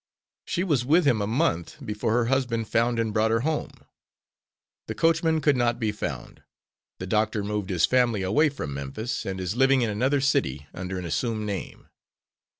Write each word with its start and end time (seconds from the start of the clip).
She 0.45 0.63
was 0.63 0.83
with 0.83 1.05
him 1.05 1.21
a 1.21 1.27
month 1.27 1.75
before 1.85 2.13
her 2.13 2.25
husband 2.25 2.67
found 2.67 2.97
and 2.97 3.13
brought 3.13 3.29
her 3.29 3.41
home. 3.41 3.69
The 4.87 4.95
coachman 4.95 5.41
could 5.41 5.55
not 5.55 5.79
be 5.79 5.91
found. 5.91 6.41
The 6.97 7.05
doctor 7.05 7.43
moved 7.43 7.69
his 7.69 7.85
family 7.85 8.23
away 8.23 8.49
from 8.49 8.73
Memphis, 8.73 9.27
and 9.27 9.39
is 9.39 9.55
living 9.55 9.83
in 9.83 9.91
another 9.91 10.19
city 10.19 10.65
under 10.73 10.97
an 10.97 11.05
assumed 11.05 11.45
name. 11.45 11.87